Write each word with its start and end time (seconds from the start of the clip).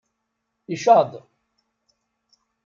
Icad! 0.75 1.11